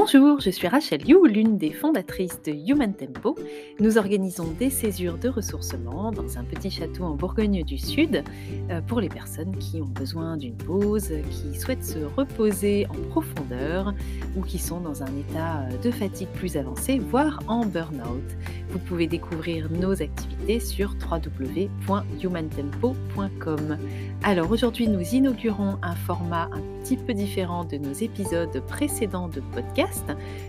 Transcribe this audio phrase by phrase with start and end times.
[0.00, 3.34] Bonjour, je suis Rachel Yu, l'une des fondatrices de Human Tempo.
[3.80, 8.22] Nous organisons des césures de ressourcement dans un petit château en Bourgogne du Sud
[8.70, 13.92] euh, pour les personnes qui ont besoin d'une pause, qui souhaitent se reposer en profondeur
[14.36, 18.36] ou qui sont dans un état euh, de fatigue plus avancé, voire en burn-out.
[18.70, 23.78] Vous pouvez découvrir nos activités sur www.humantempo.com.
[24.22, 29.40] Alors aujourd'hui, nous inaugurons un format un petit peu différent de nos épisodes précédents de
[29.40, 29.87] podcast,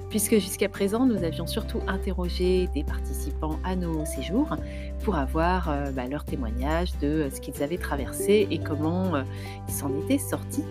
[0.10, 4.56] puisque jusqu'à présent, nous avions surtout interrogé des participants à nos séjours
[5.04, 9.24] pour avoir euh, bah, leur témoignage de euh, ce qu'ils avaient traversé et comment euh,
[9.68, 10.64] ils s'en étaient sortis.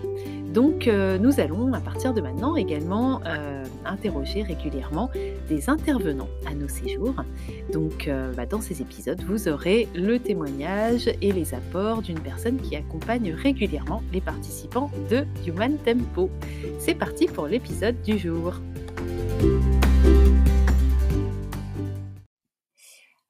[0.58, 3.20] Donc nous allons à partir de maintenant également
[3.84, 5.08] interroger régulièrement
[5.48, 7.14] des intervenants à nos séjours.
[7.72, 12.74] Donc bah, dans ces épisodes, vous aurez le témoignage et les apports d'une personne qui
[12.74, 16.28] accompagne régulièrement les participants de Human Tempo.
[16.80, 18.54] C'est parti pour l'épisode du jour.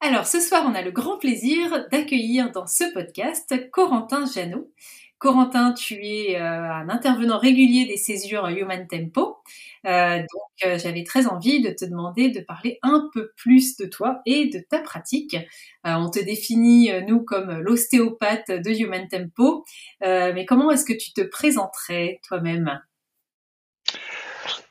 [0.01, 4.71] Alors ce soir, on a le grand plaisir d'accueillir dans ce podcast Corentin Janot.
[5.19, 9.39] Corentin, tu es euh, un intervenant régulier des césures Human Tempo.
[9.85, 13.85] Euh, donc euh, j'avais très envie de te demander de parler un peu plus de
[13.85, 15.35] toi et de ta pratique.
[15.83, 19.65] on te définit, nous, comme l'ostéopathe de Human Tempo.
[20.01, 22.81] mais comment est-ce que tu te présenterais toi-même?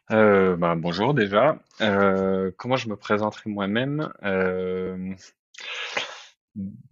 [0.08, 1.58] Bah, bonjour déjà.
[1.78, 4.10] Comment je me présenterai moi-même?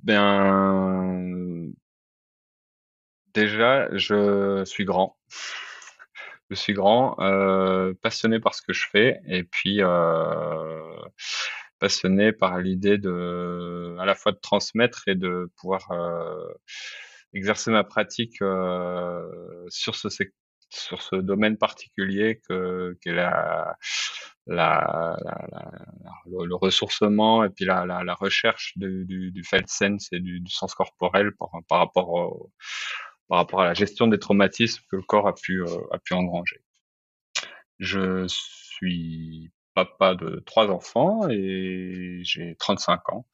[0.03, 1.73] Ben,
[3.37, 5.17] déjà, je suis grand.
[6.51, 10.97] Je suis grand, euh, passionné par ce que je fais, et puis euh,
[11.79, 16.47] passionné par l'idée de, à la fois de transmettre et de pouvoir euh,
[17.35, 18.37] exercer ma pratique
[19.69, 23.75] sur ce domaine particulier que qu'est le,
[26.55, 31.79] ressourcement et puis la, recherche du, felt sense et du, du sens corporel par, par
[31.81, 32.53] rapport au,
[33.29, 36.15] par rapport à la gestion des traumatismes que le corps a pu euh, a pu
[36.15, 36.61] engranger.
[37.79, 43.27] Je suis papa de trois enfants et j'ai 35 ans.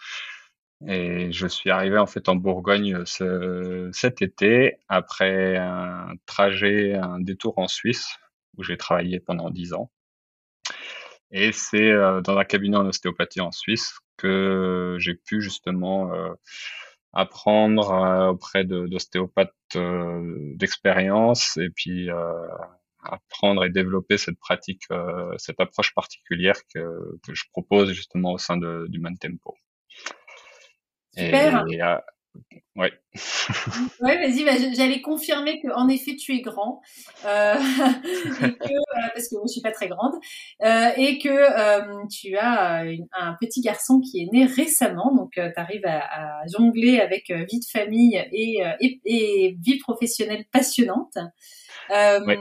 [0.88, 7.20] Et je suis arrivé en fait en Bourgogne ce, cet été après un trajet, un
[7.20, 8.18] détour en Suisse
[8.56, 9.90] où j'ai travaillé pendant dix ans.
[11.30, 16.32] Et c'est euh, dans un cabinet en ostéopathie en Suisse que j'ai pu justement euh,
[17.12, 22.08] apprendre euh, auprès d'ostéopathes d'expérience et puis
[23.02, 24.84] apprendre et développer cette pratique,
[25.38, 29.56] cette approche particulière que, que je propose justement au sein de, du Tempo.
[31.16, 31.64] Super.
[31.70, 31.96] Et, euh,
[32.76, 32.92] ouais.
[34.00, 36.80] ouais, vas-y, bah, j'allais confirmer que en effet tu es grand,
[37.24, 37.54] euh,
[38.42, 40.14] et que, euh, parce que je suis pas très grande,
[40.64, 45.86] euh, et que tu as un petit garçon qui est né récemment, donc tu arrives
[45.86, 51.16] à, à, jongler avec vie de famille et, et, et vie professionnelle passionnante.
[51.90, 52.38] Ouais.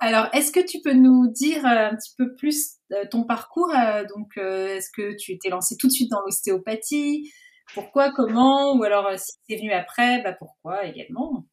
[0.00, 2.74] Alors, est-ce que tu peux nous dire un petit peu plus
[3.10, 3.72] ton parcours
[4.14, 7.30] Donc, est-ce que tu t'es lancé tout de suite dans l'ostéopathie?
[7.74, 11.44] Pourquoi, comment, ou alors euh, si c'est venu après, bah pourquoi également?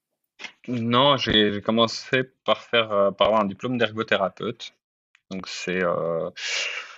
[0.67, 4.73] Non, j'ai commencé par faire euh, par avoir un diplôme d'ergothérapeute.
[5.29, 6.29] Donc c'est euh,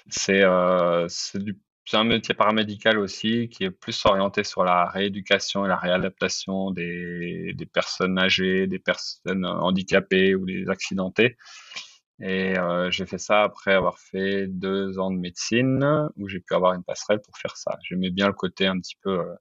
[0.09, 1.07] c'est euh,
[1.93, 7.53] un métier paramédical aussi qui est plus orienté sur la rééducation et la réadaptation des,
[7.53, 11.37] des personnes âgées, des personnes handicapées ou des accidentées.
[12.19, 16.53] Et euh, j'ai fait ça après avoir fait deux ans de médecine, où j'ai pu
[16.53, 17.77] avoir une passerelle pour faire ça.
[17.83, 19.35] J'aimais bien le côté un petit peu euh,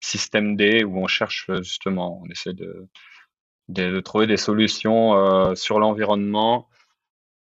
[0.00, 2.88] système D, où on cherche euh, justement, on essaie de,
[3.68, 6.68] de, de trouver des solutions euh, sur l'environnement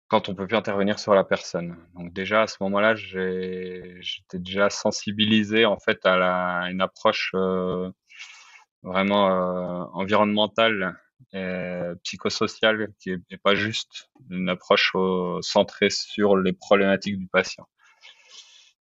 [0.09, 1.77] quand on peut plus intervenir sur la personne.
[1.95, 7.31] Donc déjà à ce moment-là, j'étais déjà sensibilisé en fait à, la, à une approche
[7.35, 7.91] euh,
[8.83, 9.27] vraiment
[9.95, 10.97] environnementale
[11.34, 14.92] euh, psychosocial qui est, pas juste une approche
[15.41, 17.66] centrée sur les problématiques du patient.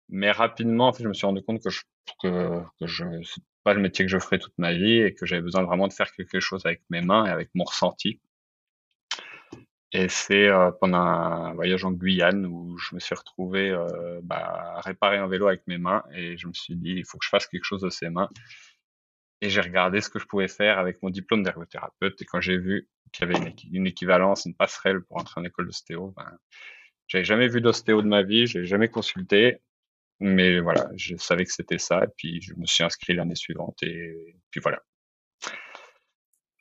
[0.09, 1.81] Mais rapidement, je me suis rendu compte que je
[2.21, 3.05] que, que je
[3.63, 5.93] pas le métier que je ferais toute ma vie et que j'avais besoin vraiment de
[5.93, 8.19] faire quelque chose avec mes mains et avec mon ressenti.
[9.91, 14.75] Et c'est euh, pendant un voyage en Guyane où je me suis retrouvé euh, bah,
[14.77, 17.25] à réparer un vélo avec mes mains et je me suis dit il faut que
[17.25, 18.29] je fasse quelque chose de ces mains
[19.41, 22.21] et j'ai regardé ce que je pouvais faire avec mon diplôme d'ergothérapeute.
[22.21, 25.67] Et quand j'ai vu qu'il y avait une, équivalence, une passerelle pour entrer en école
[25.67, 26.37] d'ostéo, ben,
[27.07, 29.61] j'avais jamais vu d'ostéo de ma vie, j'ai jamais consulté,
[30.19, 32.03] mais voilà, je savais que c'était ça.
[32.03, 34.81] Et puis je me suis inscrit l'année suivante et puis voilà.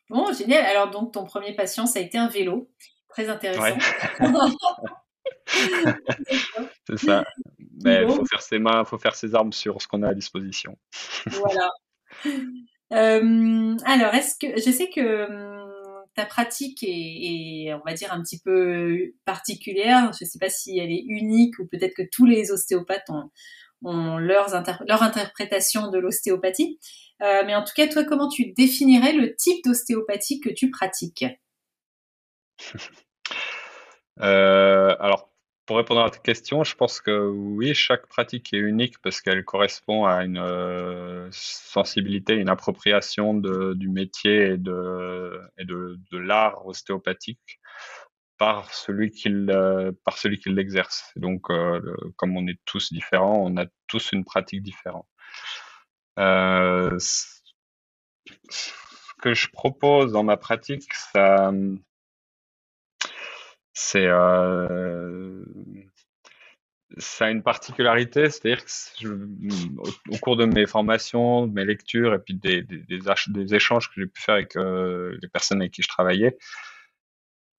[0.09, 0.65] Bon, génial.
[0.65, 2.71] Alors donc ton premier patient, ça a été un vélo,
[3.09, 3.77] très intéressant.
[6.87, 7.25] c'est ça.
[7.85, 10.15] Mais il faut faire ses mains, faut faire ses armes sur ce qu'on a à
[10.15, 10.79] disposition.
[11.27, 11.71] voilà.
[12.91, 15.69] Euh, alors, est-ce que je sais que hum,
[16.19, 20.11] ta pratique est, on va dire, un petit peu particulière.
[20.19, 24.19] Je ne sais pas si elle est unique ou peut-être que tous les ostéopathes ont,
[24.19, 24.53] leur
[25.03, 26.81] interprétation de l'ostéopathie.
[27.23, 31.25] Euh, mais en tout cas, toi, comment tu définirais le type d'ostéopathie que tu pratiques?
[34.21, 35.31] Euh, Alors,
[35.69, 39.45] pour répondre à ta question, je pense que oui, chaque pratique est unique parce qu'elle
[39.45, 45.51] correspond à une euh, sensibilité, une appropriation du métier et de,
[46.11, 47.61] l'art ostéopathique
[48.39, 51.13] par celui qui qui l'exerce.
[51.17, 55.07] Donc, euh, comme on est tous différents, on a tous une pratique différente.
[56.19, 58.73] Euh, ce
[59.21, 61.53] que je propose dans ma pratique, ça,
[63.79, 65.45] c'est euh,
[66.99, 72.35] ça a une particularité, c'est-à-dire que cours de mes formations, de mes lectures et puis
[72.35, 72.65] des,
[73.55, 76.37] échanges que j'ai pu faire avec les personnes avec qui je travaillais,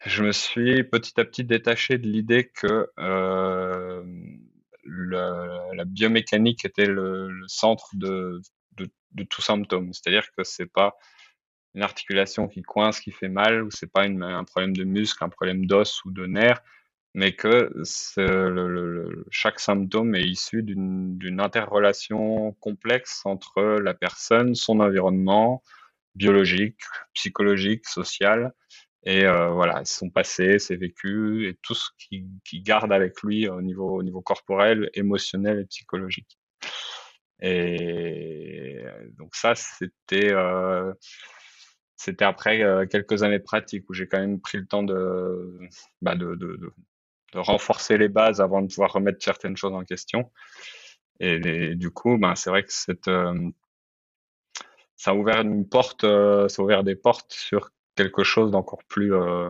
[0.06, 4.04] je me suis petit à petit détaché de l'idée que euh,
[4.86, 8.42] la biomécanique était le, centre de,
[8.75, 9.94] de, de, tout symptôme.
[9.94, 10.98] C'est-à-dire que c'est pas
[11.75, 15.30] une articulation qui coince, qui fait mal, ou c'est pas un problème de muscle, un
[15.30, 16.62] problème d'os ou de nerf,
[17.13, 17.71] mais que
[19.31, 25.63] chaque symptôme est issu d'une interrelation complexe entre la personne, son environnement
[26.16, 26.81] biologique,
[27.13, 28.54] psychologique, social,
[29.04, 33.48] et euh, voilà, son passé, ses vécus et tout ce qui, qui garde avec lui
[33.48, 36.38] au niveau, au niveau corporel, émotionnel et psychologique.
[37.42, 38.83] Et
[39.18, 40.94] donc ça, c'était euh,
[42.00, 45.60] c'était après euh, quelques années de pratique où j'ai quand même pris le temps de,
[46.01, 46.72] bah de,
[47.34, 50.31] renforcer les bases avant de pouvoir remettre certaines choses en question.
[51.19, 52.69] Et, du coup, ben, c'est vrai que
[53.10, 53.50] euh,
[54.96, 59.13] ça a ouvert une porte, ça a ouvert des portes sur quelque chose d'encore plus,
[59.13, 59.50] euh,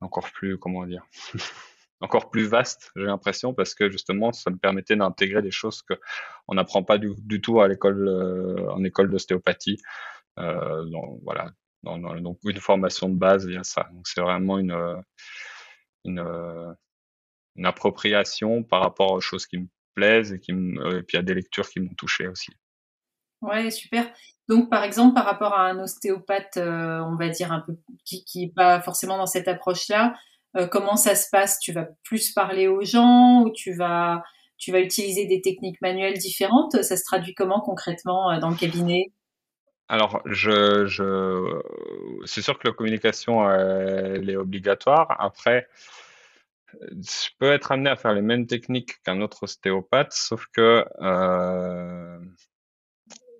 [0.00, 1.04] encore plus, comment dire,
[2.00, 5.92] encore plus vaste, j'ai l'impression, parce que justement, ça me permettait d'intégrer des choses que
[6.48, 9.76] on n'apprend pas du, tout à l'école, euh, en école d'ostéopathie.
[10.38, 10.84] Euh,
[11.22, 11.50] voilà,
[11.82, 13.88] donc une formation de base, il ça.
[13.92, 15.02] Donc c'est vraiment une,
[16.04, 16.74] une,
[17.56, 21.22] une appropriation par rapport aux choses qui me plaisent et qui me, et puis à
[21.22, 22.52] des lectures qui m'ont touché aussi.
[23.42, 24.10] Ouais, super.
[24.48, 28.24] Donc, par exemple, par rapport à un ostéopathe, euh, on va dire un peu qui,
[28.24, 30.14] qui est pas forcément dans cette approche-là,
[30.56, 31.58] euh, comment ça se passe?
[31.60, 34.22] Tu vas plus parler aux gens ou tu vas
[34.58, 36.82] tu vas utiliser des techniques manuelles différentes?
[36.82, 39.10] Ça se traduit comment concrètement euh, dans le cabinet?
[39.90, 41.60] Alors, je, je,
[42.24, 45.16] c'est sûr que la communication, elle est obligatoire.
[45.20, 45.68] Après,
[46.72, 52.20] je peux être amené à faire les mêmes techniques qu'un autre ostéopathe, sauf que euh,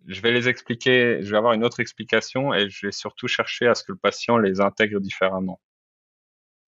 [0.07, 3.69] je vais les expliquer, je vais avoir une autre explication et je vais surtout chercher
[3.69, 5.61] à ce que le patient les intègre différemment.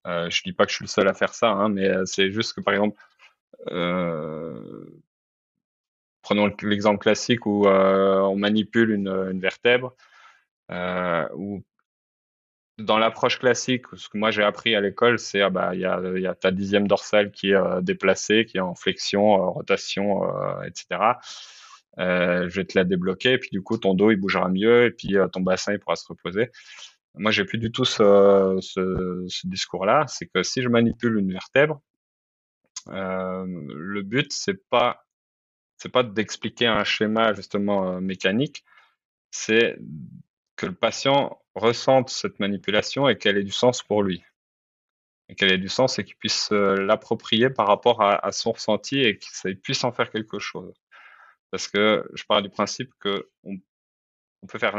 [0.05, 2.05] Euh, je dis pas que je suis le seul à faire ça, hein, mais euh,
[2.05, 3.01] c'est juste que par exemple,
[3.71, 4.85] euh,
[6.21, 9.95] prenons l'exemple classique où euh, on manipule une, une vertèbre,
[10.71, 11.63] euh, ou
[12.77, 15.85] dans l'approche classique, ce que moi j'ai appris à l'école, c'est ah bah il y
[15.85, 20.23] a, y a ta dixième dorsale qui est euh, déplacée, qui est en flexion, rotation,
[20.65, 21.13] etc
[21.99, 24.85] euh, je vais te la débloquer, et puis du coup ton dos il bougera mieux,
[24.85, 26.49] et puis ton bassin il pourra se reposer.
[27.15, 31.31] Moi j'ai plus du tout ce, ce, ce discours-là, c'est que si je manipule une
[31.33, 31.81] vertèbre,
[32.87, 35.05] le but c'est pas
[35.81, 38.63] c'est pas d'expliquer un schéma justement euh, mécanique,
[39.31, 39.77] c'est
[40.55, 44.23] que le patient ressente cette manipulation et qu'elle ait du sens pour lui.
[45.27, 49.17] Et qu'elle ait du sens et qu'il puisse l'approprier par rapport à, son ressenti et
[49.17, 50.73] qu'il puisse en faire quelque chose.
[51.49, 53.57] Parce que je pars du principe que on
[54.47, 54.75] peut faire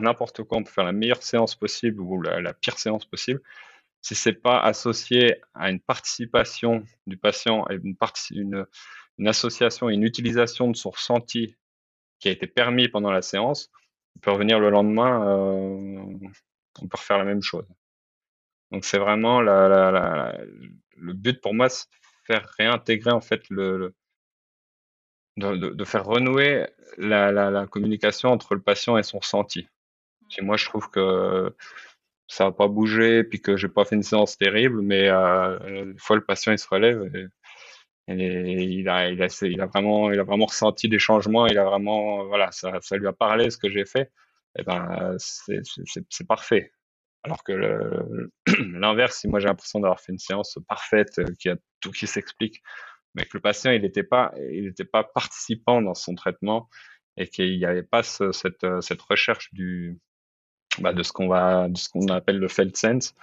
[0.00, 3.42] n'importe quoi, on peut faire la meilleure séance possible ou la, pire séance possible.
[4.02, 7.96] Si c'est pas associé à une participation du patient et une,
[8.30, 8.66] une,
[9.20, 11.54] une association, une utilisation de son ressenti
[12.20, 13.70] qui a été permis pendant la séance,
[14.16, 16.18] on peut revenir le lendemain, euh,
[16.80, 17.66] on peut refaire la même chose.
[18.72, 20.38] Donc c'est vraiment la, la, la,
[20.96, 23.76] le but pour moi, c'est de faire réintégrer en fait le,
[25.36, 29.68] le, de, de, faire renouer la, la, la, communication entre le patient et son ressenti.
[30.30, 31.54] Si moi, je trouve que
[32.26, 35.98] ça n'a pas bougé, puis que j'ai pas fait une séance terrible, mais euh, une
[35.98, 37.26] fois le patient il se relève et,
[38.18, 43.50] il, a, vraiment, ressenti des changements, il a vraiment, voilà, ça, ça lui a parlé
[43.50, 44.10] ce que j'ai fait,
[44.56, 46.72] et eh ben c'est parfait.
[47.22, 47.52] Alors que
[48.72, 52.62] l'inverse, si moi j'ai l'impression d'avoir fait une séance parfaite, qui a tout qui s'explique,
[53.14, 54.32] mais que le patient il n'était pas,
[55.14, 56.68] participant dans son traitement
[57.16, 59.98] et qu'il n'y avait pas cette, cette recherche du,
[60.78, 61.28] bah, de ce qu'on
[61.68, 63.14] de ce qu'on appelle le felt sense.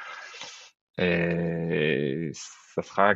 [0.97, 3.15] Et ça fera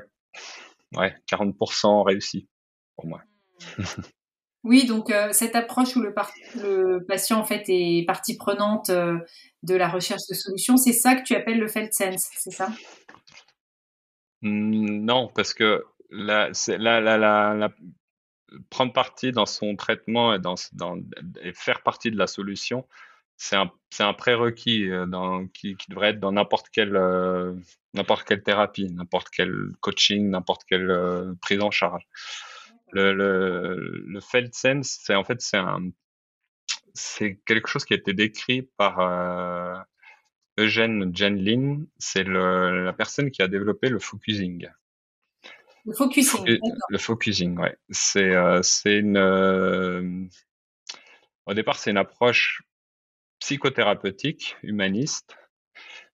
[0.95, 2.47] ouais, 40% réussi
[2.95, 3.21] pour moi.
[4.63, 6.13] Oui, donc euh, cette approche où le,
[6.55, 9.17] le, patient en fait est partie prenante euh,
[9.63, 12.69] de la recherche de solutions, c'est ça que tu appelles le felt sense, c'est ça?
[14.43, 17.73] Mmh, Non, parce que la, la, la, la,
[18.69, 20.97] prendre partie dans son traitement et, dans, dans,
[21.41, 22.87] et faire partie de la solution,
[23.41, 27.55] c'est un, un prérequis euh, dans, qui, qui, devrait être dans n'importe quelle, euh,
[27.95, 32.03] n'importe quelle thérapie, n'importe quel coaching, n'importe quelle euh, prise en charge.
[32.91, 35.89] Le, le, le felt sense, c'est en fait c'est un,
[36.93, 39.75] c'est quelque chose qui a été décrit par euh,
[40.59, 41.85] Eugène Genlin.
[41.97, 44.67] C'est la personne qui a développé le focusing.
[45.85, 46.59] Le focusing.
[46.89, 47.75] Le focusing, ouais.
[47.89, 50.29] C'est c'est une.
[51.47, 52.61] au départ, c'est une approche
[53.41, 55.35] psychothérapeutique, humaniste,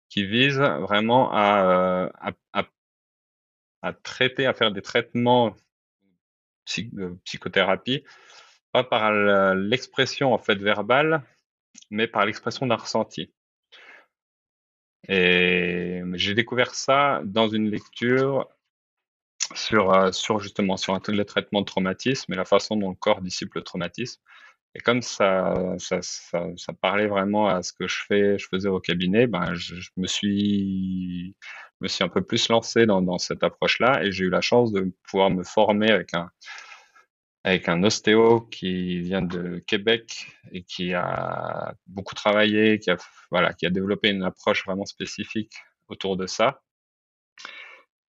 [0.10, 2.10] qui vise vraiment à,
[2.54, 5.56] à, traiter, à faire des traitements
[7.24, 8.04] psychothérapie,
[8.72, 9.14] pas par
[9.54, 11.24] l'expression en fait verbale,
[11.92, 13.32] mais par l'expression d'un ressenti.
[15.08, 18.50] Et j'ai découvert ça dans une lecture
[19.56, 23.54] sur, sur justement sur le traitement de traumatisme et la façon dont le corps dissipe
[23.54, 24.22] le traumatisme.
[24.76, 28.80] Et comme ça, ça, ça, parlait vraiment à ce que je fais, je faisais au
[28.80, 31.36] cabinet, ben je, me suis,
[31.82, 34.72] me suis un peu plus lancé dans, dans cette approche-là et j'ai eu la chance
[34.72, 36.30] de pouvoir me former avec un,
[37.48, 42.98] avec un ostéo qui vient de Québec et qui a beaucoup travaillé, qui a,
[43.32, 45.54] voilà, qui a développé une approche vraiment spécifique
[45.88, 46.62] autour de ça.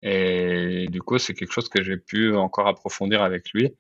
[0.03, 3.77] Et du coup, c'est quelque chose que j'ai pu encore approfondir avec lui.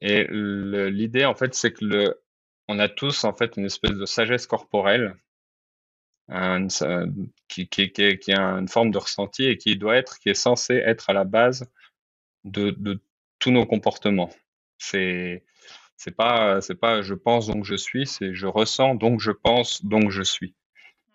[0.00, 2.22] Et l'idée, en fait, c'est que le,
[2.68, 5.16] on a tous, en fait, une espèce de sagesse corporelle
[7.48, 10.74] qui, qui, qui, a une forme de ressenti et qui doit être, qui est censé
[10.74, 11.70] être à la base
[12.44, 13.00] de,
[13.38, 14.30] tous nos comportements.
[14.78, 15.44] C'est,
[15.96, 19.84] c'est pas, c'est pas je pense donc je suis, c'est je ressens donc je pense
[19.84, 20.54] donc je suis.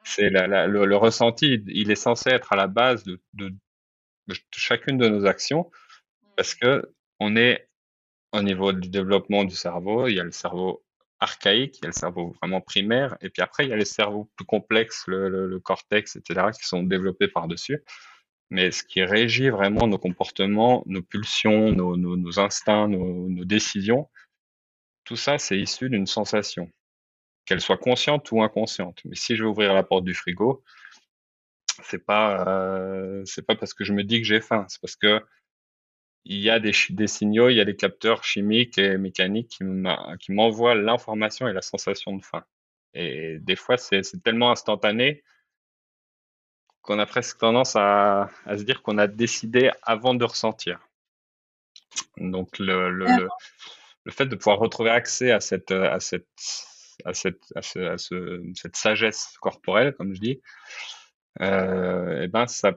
[0.04, 4.98] C'est la, le, ressenti, il est censé être à la base de, de, de chacune
[4.98, 5.72] de nos actions
[6.36, 7.70] parce que on est
[8.34, 10.84] au niveau du développement du cerveau, il y a le cerveau
[11.20, 13.86] archaïque, il y a le cerveau vraiment primaire, et puis après, il y a les
[13.86, 17.84] cerveaux plus complexes, le, cortex, etc., qui sont développés par-dessus.
[18.50, 24.10] Mais ce qui régit vraiment nos comportements, nos pulsions, nos, instincts, nos, décisions,
[25.06, 26.70] tout ça, c'est issu d'une sensation,
[27.46, 29.00] qu'elle soit consciente ou inconsciente.
[29.06, 30.64] Mais si je vais ouvrir la porte du frigo,
[31.84, 34.96] c'est pas euh, c'est pas parce que je me dis que j'ai faim, c'est parce
[34.96, 35.22] que
[36.26, 36.74] il y a des,
[37.08, 39.60] signaux, il y a des capteurs chimiques et mécaniques
[40.20, 42.46] qui m'envoient l'information et la sensation de faim.
[42.94, 45.24] Et des fois, c'est tellement instantané
[46.82, 50.80] qu'on a presque tendance à, se dire qu'on a décidé avant de ressentir.
[52.18, 53.28] Donc, le,
[54.10, 56.28] fait de pouvoir retrouver accès à cette, à cette,
[57.06, 60.42] à cette, à ce, à ce, cette sagesse corporelle, comme je dis,
[61.42, 62.74] euh, et eh ben ça,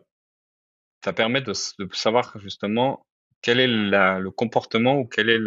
[1.04, 3.06] ça permet de, de savoir justement
[3.42, 5.40] quel est le comportement ou quelle est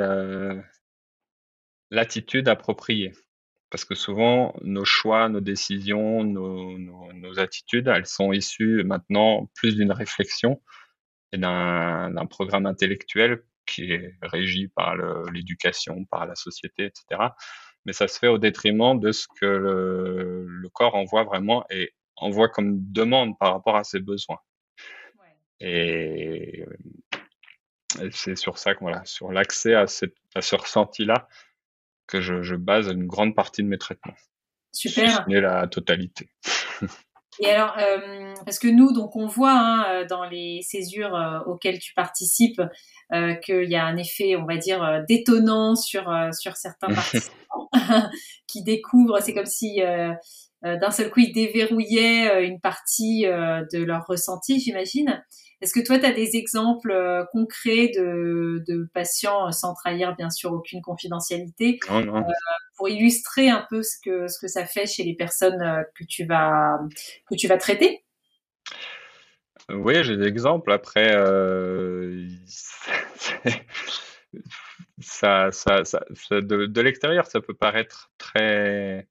[1.92, 3.14] l'attitude appropriée?
[3.70, 9.92] Parce que souvent, nos choix, nos décisions, nos, attitudes, elles sont issues maintenant plus d'une
[9.92, 10.62] réflexion
[11.32, 14.96] et d'un programme intellectuel qui est régi par
[15.32, 17.22] l'éducation, par la société, etc.
[17.86, 21.94] Mais ça se fait au détriment de ce que le, le corps envoie vraiment et
[22.16, 24.40] envoie comme demande par rapport à ses besoins.
[25.60, 26.66] Et
[28.12, 31.28] c'est sur ça, voilà, sur l'accès à, cette, à ce ressenti-là,
[32.08, 34.16] que je, je, base une grande partie de mes traitements.
[34.72, 35.26] Super.
[35.28, 36.30] Si la totalité.
[37.42, 41.40] Et alors, euh, parce que nous, donc, on voit hein, euh, dans les césures euh,
[41.46, 42.62] auxquelles tu participes
[43.14, 47.70] euh, qu'il y a un effet, on va dire, détonnant sur sur certains participants
[48.48, 49.22] qui découvrent.
[49.22, 49.82] C'est comme si
[50.62, 55.24] d'un seul coup ils déverrouillaient une partie de leur ressenti, j'imagine.
[55.62, 60.30] Est-ce que toi, tu as des exemples euh, concrets de, patients, euh, sans trahir bien
[60.30, 62.22] sûr aucune confidentialité, euh,
[62.78, 66.26] pour illustrer un peu ce que, ce que ça fait chez les personnes que tu
[66.26, 66.80] vas,
[67.30, 68.06] que tu vas traiter?
[69.70, 70.72] Oui, j'ai des exemples.
[70.72, 71.12] Après,
[75.02, 76.00] ça, ça, ça,
[76.32, 79.08] de, de l'extérieur, ça peut paraître très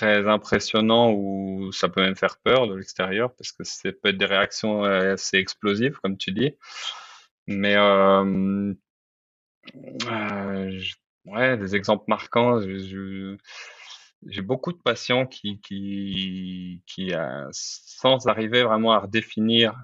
[0.00, 4.16] très impressionnant ou ça peut même faire peur de l'extérieur parce que ça peut être
[4.16, 6.54] des réactions assez explosives, comme tu dis.
[7.46, 8.72] Mais euh,
[10.06, 10.80] euh,
[11.26, 12.60] ouais, des exemples marquants.
[14.26, 17.12] J'ai beaucoup de patients qui, qui, qui
[17.52, 19.74] sans arriver vraiment à redéfinir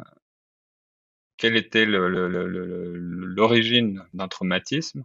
[1.36, 5.04] quelle était l'origine d'un traumatisme,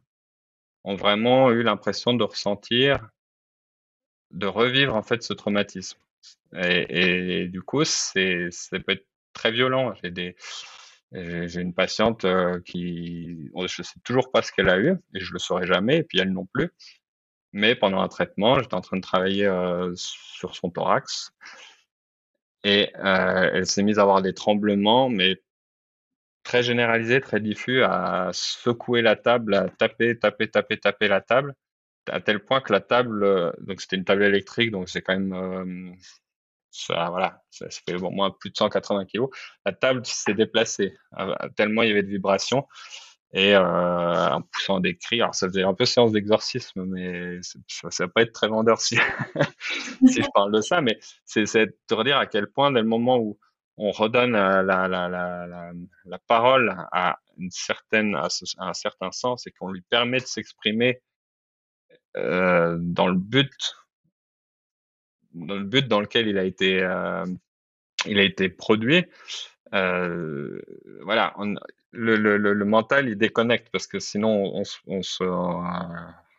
[0.85, 3.09] ont vraiment eu l'impression de ressentir,
[4.33, 5.97] de revivre en fait ce traumatisme.
[6.53, 9.93] Et, du coup, c'est, ça peut être très violent.
[10.01, 10.35] J'ai des,
[11.13, 15.33] j'ai une patiente euh, qui, je sais toujours pas ce qu'elle a eu et je
[15.33, 16.71] le saurai jamais, et puis elle non plus.
[17.53, 21.33] Mais pendant un traitement, j'étais en train de travailler euh, sur son thorax
[22.63, 25.41] et euh, elle s'est mise à avoir des tremblements, mais
[26.43, 31.55] très généralisés, très diffus, à secouer la table, à taper, taper, taper, taper la table,
[32.07, 35.95] à tel point que la table, donc c'était une table électrique, donc c'est quand même
[36.71, 39.29] ça, voilà, ça, fait au moins plus de 180 kilos.
[39.65, 42.65] La table s'est déplacée euh, tellement il y avait de vibrations
[43.33, 45.21] et euh, en poussant des cris.
[45.21, 48.79] Alors ça faisait un peu séance d'exorcisme, mais ça, ça va pas être très vendeur
[48.79, 48.95] si,
[50.01, 53.37] je parle de ça, mais c'est de redire à quel point dès le moment où
[53.77, 55.71] on redonne la, la, la, la,
[56.05, 58.27] la parole à une certaine, à,
[58.59, 61.01] un certain sens et qu'on lui permet de s'exprimer
[62.17, 63.51] euh, dans le but
[65.33, 67.25] dans le but dans lequel il a été, euh,
[68.05, 69.05] il a été produit,
[69.73, 70.61] euh,
[71.03, 71.33] voilà,
[71.91, 75.23] le, le, le, mental il déconnecte parce que sinon on, on se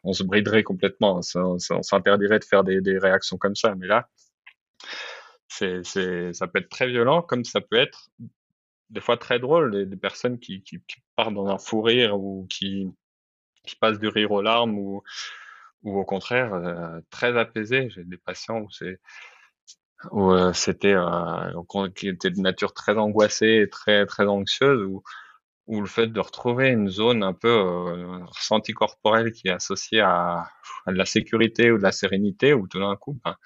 [0.04, 3.74] on se briderait complètement, on, s'interdirait de faire des, des, réactions comme ça.
[3.76, 4.08] Mais là,
[5.48, 5.82] c'est,
[6.32, 8.10] ça peut être très violent, comme ça peut être
[8.90, 12.46] des fois très drôle, des, personnes qui, qui, qui, partent dans un fou rire ou
[12.50, 12.88] qui,
[13.64, 15.02] qui passent du rire aux larmes ou,
[15.82, 17.90] ou au contraire euh, très apaisé.
[17.90, 18.98] J'ai des patients où c'est
[20.10, 25.02] où euh, c'était euh, qui était de nature très angoissée et très très anxieuse où
[25.68, 30.00] où le fait de retrouver une zone un peu euh, ressenti corporel qui est associée
[30.00, 30.48] à,
[30.86, 33.36] à, de la sécurité ou de la sérénité ou tout d'un coup ben,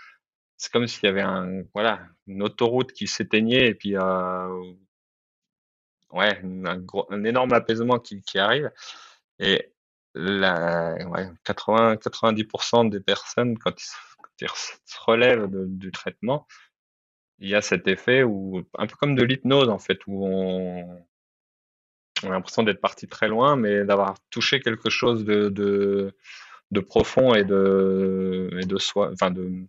[0.57, 4.73] c'est comme s'il y avait un voilà une autoroute qui s'éteignait et puis euh,
[6.13, 8.71] ouais un, gros, un énorme apaisement qui, qui arrive
[9.39, 9.73] et
[10.17, 16.47] la, ouais, 80-90% des personnes, quand ils, se relèvent du traitement,
[17.39, 21.05] il y a cet effet où, un peu comme de l'hypnose en fait, où on,
[22.23, 26.17] on a l'impression d'être parti très loin, mais d'avoir touché quelque chose de, de,
[26.71, 29.67] de, profond et de, et de soi, enfin de,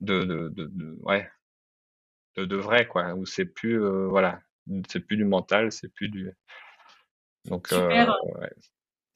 [0.00, 1.28] de, de, ouais,
[2.36, 4.40] de, vrai quoi, où c'est plus, euh, voilà,
[4.88, 6.32] c'est plus du mental, c'est plus du.
[7.44, 7.88] Donc, euh,
[8.40, 8.50] ouais.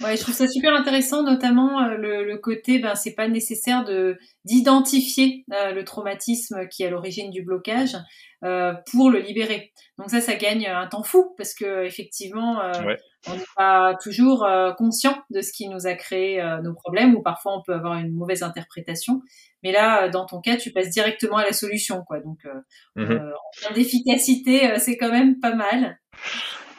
[0.02, 3.84] Ouais, je trouve ça super intéressant, notamment euh, le, le, côté, ben c'est pas nécessaire
[3.84, 7.96] de d'identifier euh, le traumatisme qui est à l'origine du blocage
[8.42, 9.72] euh, pour le libérer.
[9.98, 12.72] Donc ça, ça gagne un temps fou parce que effectivement, euh,
[13.28, 17.58] on n'est pas toujours conscient de ce qui nous a créé nos problèmes ou parfois
[17.58, 19.20] on peut avoir une mauvaise interprétation.
[19.62, 22.20] Mais là, dans ton cas, tu passes directement à la solution, quoi.
[22.20, 22.38] Donc
[22.96, 25.98] mmh en termes d'efficacité, c'est quand même pas mal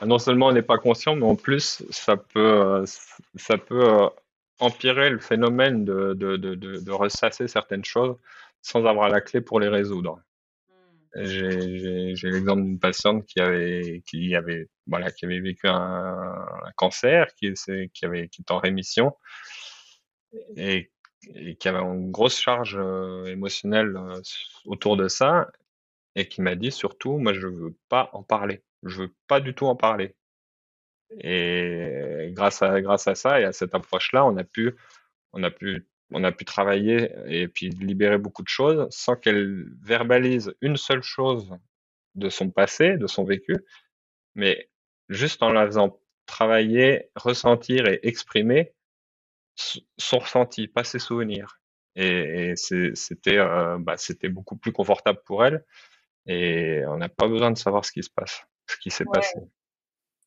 [0.06, 2.86] non seulement on n'est pas conscient, mais en plus, ça peut, euh,
[3.36, 4.10] ça peut euh,
[4.60, 8.16] empirer le phénomène de, de, de, de, ressasser certaines choses
[8.62, 10.20] sans avoir la clé pour les résoudre.
[11.16, 11.24] Hmm.
[11.24, 17.54] J'ai l'exemple d'une patiente qui avait, qui avait, voilà, qui avait vécu un, cancer, qui,
[17.94, 19.16] qui avait, qui est en rémission
[20.56, 20.92] et,
[21.36, 23.96] et qui avait une grosse charge euh, émotionnelle
[24.66, 25.52] autour de ça
[26.16, 29.54] et qui m'a dit surtout, moi je veux pas en parler je veux pas du
[29.54, 30.16] tout en parler.
[31.20, 34.76] Et grâce à grâce à ça et à cette approche-là, on a pu
[35.34, 39.66] on a pu on a pu travailler et puis libérer beaucoup de choses sans qu'elle
[39.82, 41.56] verbalise une seule chose
[42.16, 43.56] de son passé, de son vécu,
[44.36, 44.70] mais
[45.10, 48.74] juste en la faisant travailler, ressentir et exprimer
[49.56, 51.60] son ressenti, pas ses souvenirs.
[51.96, 55.66] Et, c'était euh, bah, c'était beaucoup plus confortable pour elle
[56.26, 59.40] et on n'a pas besoin de savoir ce qui se passe ce qui s'est passé.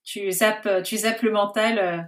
[0.05, 1.99] Tu zappes, tu zappes le mental euh,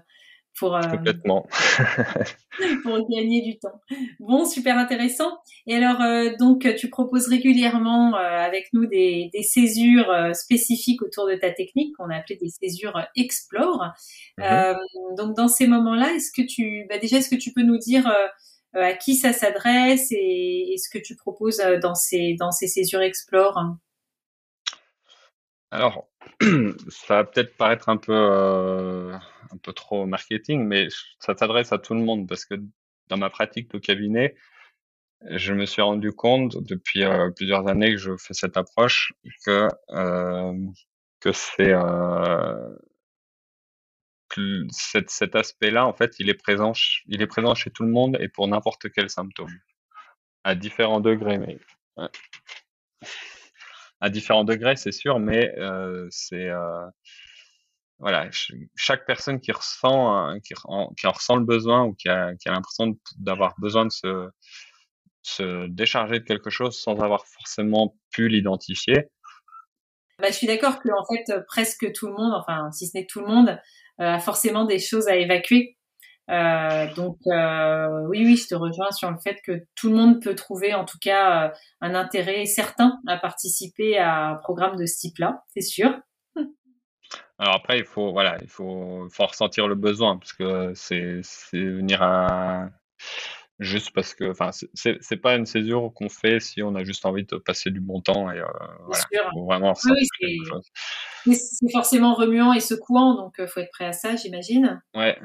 [0.59, 1.47] pour, euh, Complètement.
[2.83, 3.81] pour gagner du temps.
[4.21, 5.39] Bon, super intéressant.
[5.67, 11.35] Et alors, euh, donc, tu proposes régulièrement avec nous des, des césures spécifiques autour de
[11.37, 13.93] ta technique qu'on a appelé des césures Explore.
[14.39, 15.17] Mm-hmm.
[15.17, 18.11] donc, dans ces moments-là, est-ce que tu, bah déjà, est-ce que tu peux nous dire
[18.75, 23.01] à qui ça s'adresse et, et, ce que tu proposes dans ces, dans ces césures
[23.01, 23.77] Explore?
[25.71, 26.09] Alors,
[26.89, 31.79] ça va peut-être paraître un peu, euh, un peu trop marketing, mais ça s'adresse à
[31.79, 32.55] tout le monde parce que
[33.09, 34.35] dans ma pratique au cabinet,
[35.31, 39.13] je me suis rendu compte depuis euh, plusieurs années que je fais cette approche
[39.45, 40.53] que euh,
[41.19, 41.75] que c'est
[45.09, 46.73] cet aspect-là en fait il est présent
[47.07, 49.53] il est présent chez tout le monde et pour n'importe quel symptôme
[50.45, 51.59] à différents degrés mais
[54.01, 56.87] à différents degrés c'est sûr mais euh, c'est euh,
[57.99, 58.29] voilà,
[58.75, 60.55] chaque personne qui ressent, en, qui
[61.07, 64.29] en ressent le besoin ou qui a, l'impression d'avoir besoin de se,
[65.23, 69.09] se décharger de quelque chose sans avoir forcément pu l'identifier.
[70.19, 73.07] Bah, je suis d'accord que en fait presque tout le monde, enfin si ce n'est
[73.07, 73.49] tout le monde,
[74.01, 75.76] euh, a forcément des choses à évacuer.
[76.29, 80.23] Euh, donc euh, oui, oui, je te rejoins sur le fait que tout le monde
[80.23, 84.99] peut trouver en tout cas un intérêt certain à participer à un programme de ce
[84.99, 85.97] type-là, c'est sûr.
[87.39, 91.21] Alors après, il faut voilà, il faut, faut ressentir le besoin parce que c'est
[91.55, 92.71] venir à
[93.59, 97.25] juste parce que, enfin, c'est pas une césure qu'on fait si on a juste envie
[97.25, 98.47] de passer du bon temps et euh,
[98.85, 99.75] voilà, faut vraiment
[101.27, 101.35] oui.
[101.35, 104.81] C'est forcément remuant et secouant, donc euh, faut être prêt à ça, j'imagine.
[104.95, 105.19] Ouais.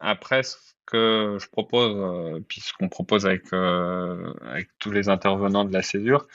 [0.00, 0.56] Après, ce
[0.86, 5.72] que je propose, euh, puis ce qu'on propose avec euh, avec tous les intervenants de
[5.72, 6.26] la césure,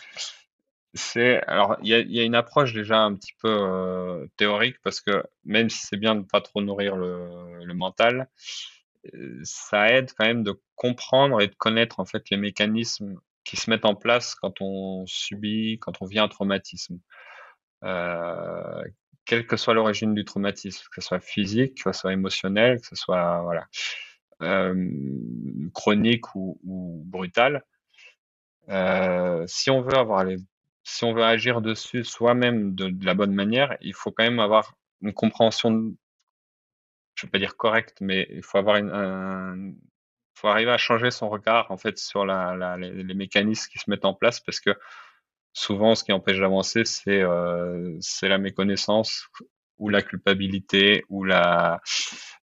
[0.93, 4.77] c'est alors il y a, y a, une approche déjà un petit peu euh, théorique
[4.83, 8.29] parce que même si c'est bien de pas trop nourrir le, le mental,
[9.43, 13.69] ça aide quand même de comprendre et de connaître en fait les mécanismes qui se
[13.69, 16.99] mettent en place quand on subit, quand on vit un traumatisme.
[19.25, 22.87] Quelle que soit l'origine du traumatisme, que ce soit physique, que ce soit émotionnel, que
[22.87, 23.67] ce soit voilà
[24.41, 24.89] euh,
[25.73, 27.63] chronique ou, brutal.
[28.69, 30.25] Euh, si on veut avoir
[30.83, 34.73] si on veut agir dessus soi-même de, la bonne manière, il faut quand même avoir
[35.01, 35.95] une compréhension
[37.15, 39.73] je vais pas dire correct, mais il faut avoir une, un,
[40.35, 44.05] faut arriver à changer son regard en fait sur les, les, mécanismes qui se mettent
[44.05, 44.71] en place parce que
[45.53, 49.27] souvent ce qui empêche d'avancer c'est euh, la méconnaissance
[49.77, 51.81] ou la culpabilité ou la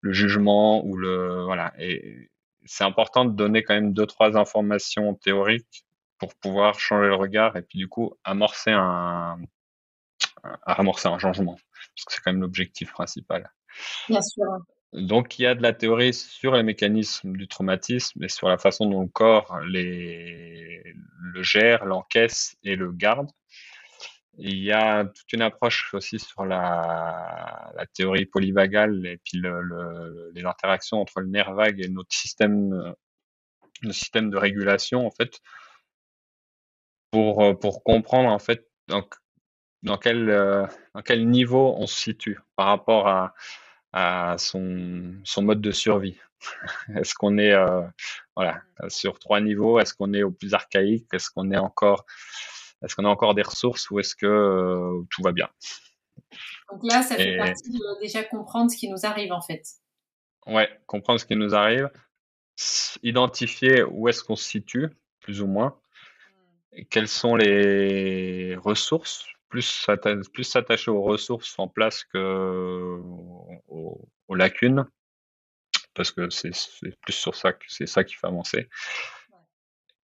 [0.00, 2.30] le jugement ou le voilà et
[2.64, 5.84] c'est important de donner quand même deux trois informations théoriques
[6.18, 9.38] pour pouvoir changer le regard et puis du coup amorcer un,
[10.44, 11.58] un amorcer un changement
[11.96, 13.50] parce que c'est quand même l'objectif principal.
[14.08, 14.44] Bien sûr.
[14.92, 18.58] Donc, il y a de la théorie sur les mécanismes du traumatisme et sur la
[18.58, 23.30] façon dont le corps le gère, l'encaisse et le garde.
[24.38, 30.32] Il y a toute une approche aussi sur la, théorie polyvagale et puis le, le,
[30.34, 32.70] les interactions entre le nerf vague et notre système,
[33.82, 35.40] de régulation, en fait,
[37.12, 43.08] pour, comprendre, en fait, dans quel, euh, dans quel niveau on se situe par rapport
[43.08, 43.34] à,
[43.92, 46.18] à son, son mode de survie.
[46.96, 47.82] Est-ce qu'on est euh,
[48.36, 49.78] voilà sur trois niveaux?
[49.78, 51.06] Est-ce qu'on est au plus archaïque?
[51.12, 52.06] Est-ce qu'on est encore
[52.82, 55.48] est-ce qu'on a encore des ressources ou est-ce que euh, tout va bien?
[56.70, 57.36] Donc là, ça fait Et...
[57.36, 59.62] partie de déjà comprendre ce qui nous arrive en fait.
[60.46, 61.90] Ouais, comprendre ce qui nous arrive,
[63.02, 64.88] identifier où est-ce qu'on se situe,
[65.20, 65.78] plus ou moins,
[66.88, 69.86] quelles sont les ressources plus
[70.32, 72.98] plus s'attacher aux ressources en place que
[73.68, 74.86] aux, aux lacunes,
[75.94, 76.52] parce que c'est
[77.02, 78.68] plus sur ça que c'est ça qui fait avancer.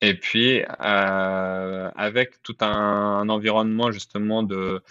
[0.03, 4.83] Et puis euh, avec tout un, un, environnement justement de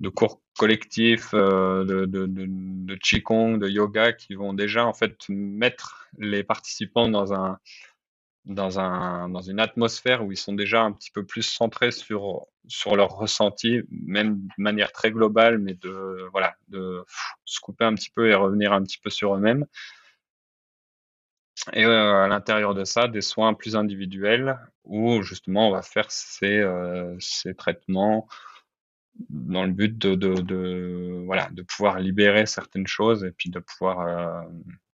[0.00, 4.92] de cours collectifs, euh, de, de, de, de qigong, de yoga, qui vont déjà en
[4.92, 7.58] fait mettre les participants dans un
[8.44, 12.46] dans, un, dans une atmosphère où ils sont déjà un petit peu plus centrés sur,
[12.66, 17.04] sur leur ressenti, même de manière très globale, mais de, voilà, de
[17.44, 19.66] se couper un petit peu et revenir un petit peu sur eux-mêmes.
[21.72, 26.10] Et euh, à l'intérieur de ça, des soins plus individuels où justement on va faire
[26.10, 28.26] ces, euh, ces traitements
[29.28, 34.00] dans le but de, de, voilà, de pouvoir libérer certaines choses et puis de pouvoir
[34.00, 34.42] euh,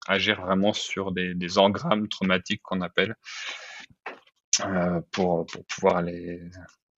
[0.06, 3.16] agir vraiment sur des, engrammes traumatiques qu'on appelle
[4.64, 6.40] euh, pour, pour pouvoir les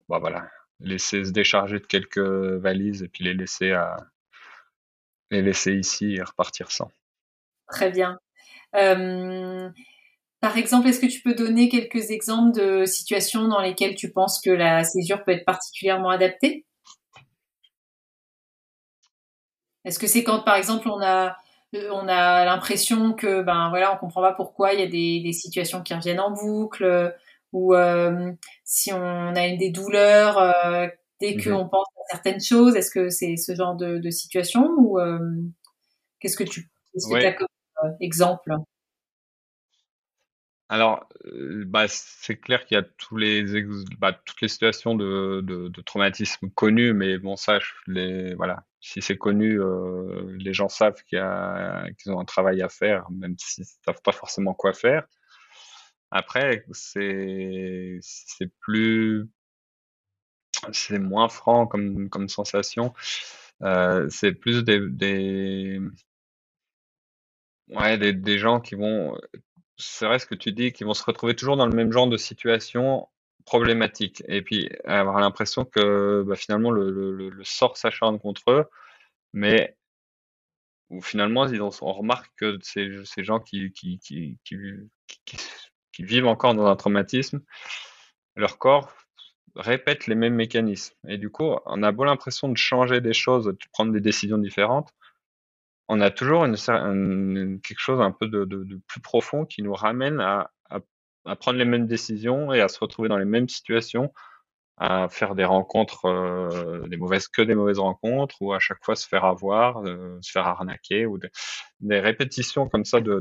[0.08, 0.48] bah voilà
[0.80, 3.96] laisser se décharger de quelques valises et puis les laisser à
[5.30, 6.90] les laisser ici et repartir sans.
[7.68, 8.18] Très bien.
[8.76, 9.68] Euh,
[10.40, 14.40] par exemple, est-ce que tu peux donner quelques exemples de situations dans lesquelles tu penses
[14.40, 16.64] que la césure peut être particulièrement adaptée?
[19.84, 21.36] Est-ce que c'est quand, par exemple, on a
[21.72, 25.32] on a l'impression que ben voilà, on comprend pas pourquoi il y a des, des
[25.32, 27.10] situations qui reviennent en boucle euh,
[27.52, 28.32] ou euh,
[28.64, 30.86] si on a des douleurs euh,
[31.20, 32.76] dès mmh qu'on pense à certaines choses.
[32.76, 35.18] Est-ce que c'est ce genre de, de situation ou euh,
[36.20, 37.26] qu'est-ce que tu que ouais.
[37.26, 37.48] as comme
[38.00, 38.52] exemple?
[40.70, 43.44] Alors, euh, bah, c'est clair qu'il y a tous les
[43.98, 49.16] bah, toutes les situations de, de, traumatisme connues, mais bon, ça, les, voilà, si c'est
[49.16, 54.12] connu, euh, les gens savent qu'ils ont un travail à faire, même s'ils savent pas
[54.12, 55.06] forcément quoi faire.
[56.10, 58.50] Après, c'est, c'est
[60.98, 62.94] moins franc comme, sensation.
[63.62, 65.80] Euh, c'est plus des, des,
[67.68, 69.16] ouais, des, des gens qui vont
[69.78, 72.08] c'est vrai ce que tu dis, qu'ils vont se retrouver toujours dans le même genre
[72.08, 73.08] de situation
[73.48, 74.22] problématique.
[74.28, 78.64] Et puis avoir l'impression que bah, finalement le, sort s'acharne contre eux,
[79.32, 79.76] mais
[80.90, 81.46] où finalement
[81.82, 87.40] on, remarque que ces, ces gens qui, qui, qui, qui, vivent encore dans un traumatisme,
[88.36, 88.92] leur corps
[89.56, 90.94] répète les mêmes mécanismes.
[91.08, 94.38] Et du coup, on a beau l'impression de changer des choses, de prendre des décisions
[94.38, 94.94] différentes,
[95.88, 100.50] on a toujours une, quelque chose un peu de, plus profond qui nous ramène à,
[101.36, 104.12] prendre les mêmes décisions et à se retrouver dans les mêmes situations,
[104.76, 108.96] à faire des rencontres, euh, des mauvaises que des mauvaises rencontres, ou à chaque fois
[108.96, 113.20] se faire avoir, euh, se faire arnaquer, ou des, répétitions comme ça de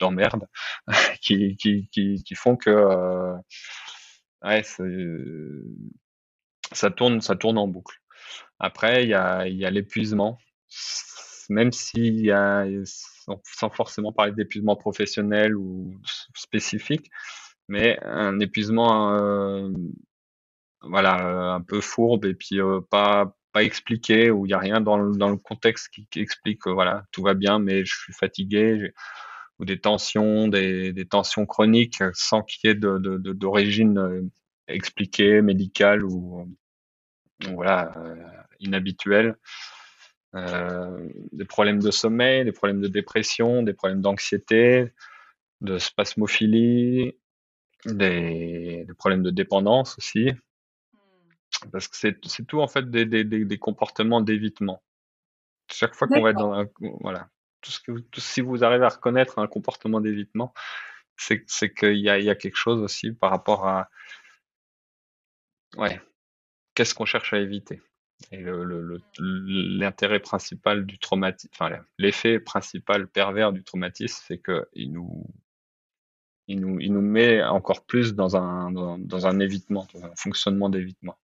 [0.00, 0.48] d'emmerde
[1.20, 1.56] qui,
[2.34, 3.34] font que euh,
[4.44, 4.62] ouais,
[6.72, 7.96] ça tourne ça tourne en boucle.
[8.58, 10.38] Après, il y a, y a l'épuisement
[11.48, 12.64] même s'il y a,
[13.44, 15.94] sans, forcément parler d'épuisement professionnel ou
[16.34, 17.10] spécifique,
[17.68, 19.70] mais un épuisement, euh,
[20.82, 24.58] voilà, euh, un peu fourbe et puis euh, pas pas expliqué où il y a
[24.58, 27.94] rien dans le, dans le contexte qui, explique que voilà tout va bien mais je
[27.94, 28.92] suis fatigué
[29.58, 34.30] ou des tensions des, des tensions chroniques sans qu'il y ait d'origine
[34.68, 36.48] expliquée médicale ou
[37.52, 37.92] voilà
[38.58, 39.36] inhabituelle
[40.34, 44.92] euh, des problèmes de sommeil, des problèmes de dépression, des problèmes d'anxiété,
[45.60, 47.16] de spasmophilie,
[47.84, 50.30] des, problèmes de dépendance aussi.
[51.70, 54.82] Parce que c'est tout en fait des, des, des comportements d'évitement.
[55.70, 56.68] Chaque fois qu'on va être dans un.
[57.00, 57.28] Voilà.
[57.60, 60.52] Tout ce que, tout, si vous arrivez à reconnaître un comportement d'évitement,
[61.16, 63.88] c'est qu'il y a, y a quelque chose aussi par rapport à.
[65.76, 66.00] Ouais.
[66.74, 67.80] Qu'est-ce qu'on cherche à éviter
[68.30, 75.26] l'intérêt principal du traumatisme, enfin l'effet principal pervers du traumatisme, c'est qu'il nous,
[76.48, 80.68] il nous, il nous met encore plus dans un, dans, un évitement, dans un fonctionnement
[80.68, 81.16] d'évitement.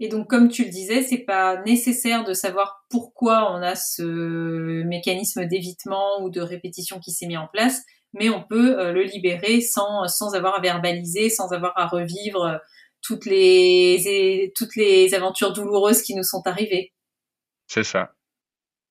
[0.00, 4.82] Et donc, comme tu le disais, c'est pas nécessaire de savoir pourquoi on a ce
[4.82, 9.02] mécanisme d'évitement ou de répétition qui s'est mis en place, mais on peut euh, le
[9.02, 12.60] libérer sans, sans avoir à verbaliser, sans avoir à revivre
[13.02, 16.92] toutes les toutes les aventures douloureuses qui nous sont arrivées.
[17.66, 18.14] C'est ça.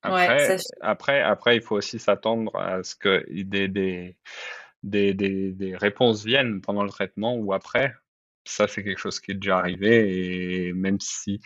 [0.03, 4.15] Après, après, après, il faut aussi s'attendre à ce que des, des,
[4.83, 7.93] des, des, réponses viennent pendant le traitement ou après.
[8.45, 11.39] Ça, c'est quelque chose qui est déjà arrivé et même si,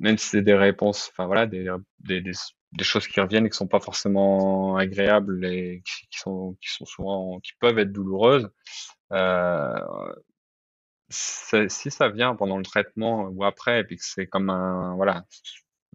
[0.00, 3.56] même si c'est des réponses, enfin voilà, des, des, des, choses qui reviennent et qui
[3.56, 8.50] sont pas forcément agréables et qui, sont, qui sont souvent, qui peuvent être douloureuses,
[9.12, 9.78] euh,
[11.14, 15.24] si ça vient pendant le traitement ou après, puis c'est comme un, voilà,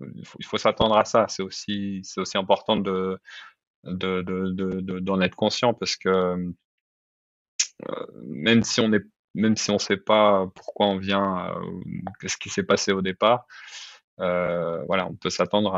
[0.01, 1.27] il faut, s'attendre à ça.
[1.27, 3.19] C'est aussi, aussi important de,
[3.83, 6.53] de, de, d'en être conscient parce que
[7.89, 8.91] euh, même si on
[9.55, 11.61] si on sait pas pourquoi on vient, euh,
[12.19, 13.45] qu'est-ce qui s'est passé au départ,
[14.19, 15.71] euh, voilà, on peut s'attendre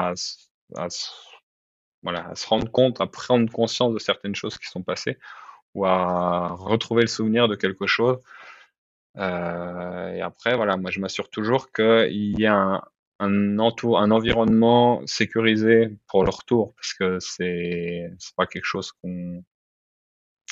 [2.04, 5.18] voilà, à se rendre compte, à prendre conscience de certaines choses qui sont passées
[5.74, 8.22] ou à retrouver le souvenir de quelque chose euh,
[9.18, 12.82] et après, voilà, moi je m'assure toujours qu'il y a un,
[13.20, 19.44] un, entour, un environnement sécurisé pour le retour, parce que c'est pas quelque chose qu'on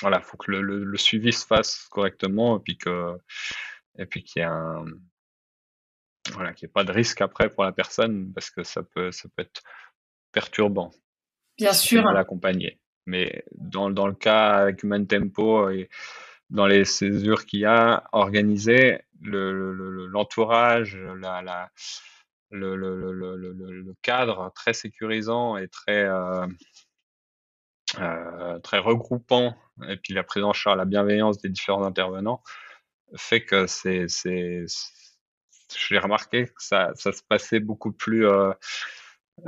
[0.02, 3.18] voilà, faut que le, le, suivi se fasse correctement et puis que
[3.98, 4.86] et puis qu'il y un
[6.32, 9.12] voilà, qu'il n'y ait pas de risque après pour la personne parce que ça peut
[9.12, 9.62] ça peut être
[10.32, 10.92] perturbant.
[11.58, 12.04] Bien sûr.
[12.04, 12.80] Mal accompagné.
[13.06, 15.90] Mais dans, dans le cas avec Human Tempo et
[16.50, 20.98] dans les césures qu'il y a organisées, l'entourage,
[22.52, 26.48] le, cadre très sécurisant et très, euh,
[28.00, 29.56] euh, très regroupant,
[29.88, 32.42] et puis la présence en charge, la bienveillance des différents intervenants,
[33.16, 38.54] fait que c'est, c'est, je l'ai remarqué, que ça, ça se passait beaucoup plus euh,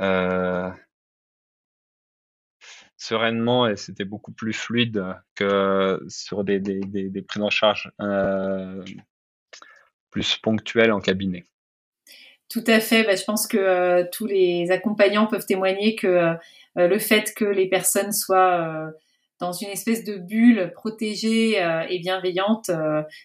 [0.00, 0.70] euh
[3.02, 8.84] sereinement et c'était beaucoup plus fluide que sur des, des, des, prises en charge euh,
[10.10, 11.44] plus ponctuelles en cabinet.
[12.48, 13.02] Tout à fait.
[13.02, 16.34] Bah, je pense que euh, tous les accompagnants peuvent témoigner que euh,
[16.76, 18.92] le fait que les personnes soient
[19.40, 21.56] dans une espèce de bulle protégée
[21.90, 22.70] et bienveillante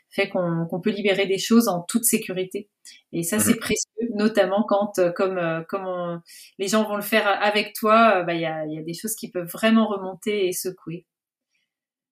[0.10, 2.68] fait qu'on peut libérer des choses en toute sécurité.
[3.14, 3.60] Et ça, c'est mhm.
[3.60, 6.22] précieux, notamment quand, comme, comme
[6.60, 9.16] les gens vont le faire avec toi, bah, il y, a, y a des choses
[9.16, 11.06] qui peuvent vraiment remonter et secouer.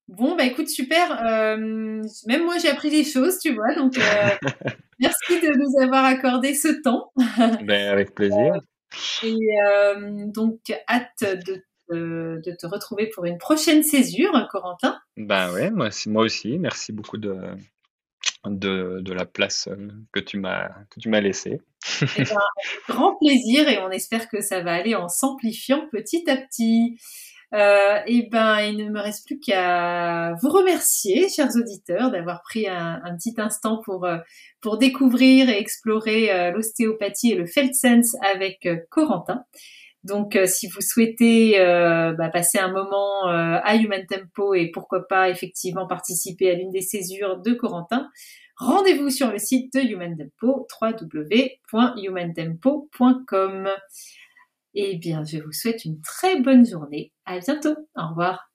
[0.08, 1.19] Bon, bah écoute, super.
[1.26, 1.58] Euh,
[2.28, 3.74] même moi, j'ai appris des choses, tu vois.
[3.74, 4.02] Donc, euh,
[5.00, 7.12] merci de nous avoir accordé ce temps.
[7.63, 8.60] Ben, avec plaisir.
[9.24, 9.36] et
[9.67, 15.00] euh, donc, hâte de, de, te retrouver pour une prochaine césure, Corentin.
[15.17, 16.60] Ben ouais, moi, moi aussi.
[16.60, 17.36] Merci beaucoup de,
[18.49, 19.69] de, la place
[20.12, 21.62] que tu m'as que tu m'as laissée.
[22.01, 22.38] Eh ben,
[22.89, 26.97] grand plaisir et on espère que ça va aller en s'amplifiant petit à petit.
[27.53, 32.67] Euh, et ben, il ne me reste plus qu'à vous remercier, chers auditeurs, d'avoir pris
[32.67, 34.17] un, petit instant pour euh,
[34.62, 39.45] pour découvrir et explorer euh, l'ostéopathie et le Felsense avec Corentin.
[40.05, 45.87] Donc, si vous souhaitez bah, passer un moment à Human Tempo et pourquoi pas effectivement
[45.87, 48.07] participer à l'une des césures de Corentin,
[48.57, 53.69] rendez-vous sur le site de Human Tempo, www.humantempo.com.
[54.75, 57.13] Eh bien, je vous souhaite une très bonne journée.
[57.25, 57.75] À bientôt.
[57.95, 58.51] Au revoir.